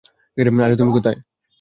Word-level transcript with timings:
আরে 0.61 0.75
তুমি 0.75 0.91
কোথায়? 0.93 1.17